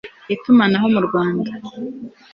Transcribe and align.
Itumanaho 0.35 0.85
mu 0.93 1.01
Rwanda 1.07 1.49